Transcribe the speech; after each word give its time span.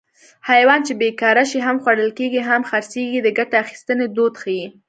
حیوان 0.49 0.79
چې 0.87 0.93
بېکاره 1.01 1.43
شي 1.49 1.59
هم 1.67 1.77
خوړل 1.83 2.09
کېږي 2.19 2.41
هم 2.49 2.61
خرڅېږي 2.69 3.19
د 3.23 3.29
ګټې 3.37 3.55
اخیستنې 3.63 4.05
دود 4.15 4.33
ښيي 4.41 4.65